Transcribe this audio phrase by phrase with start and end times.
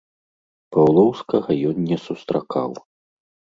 [0.75, 2.71] Паўлоўскага ён не сустракаў.